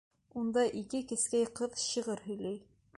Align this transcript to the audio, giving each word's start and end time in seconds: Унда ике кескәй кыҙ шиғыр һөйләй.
Унда 0.43 0.63
ике 0.79 1.03
кескәй 1.13 1.47
кыҙ 1.61 1.79
шиғыр 1.85 2.25
һөйләй. 2.31 2.63